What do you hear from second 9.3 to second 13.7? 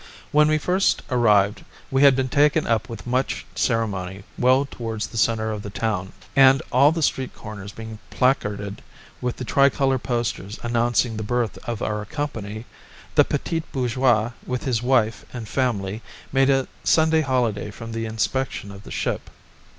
the tricolour posters announcing the birth of our company, the petit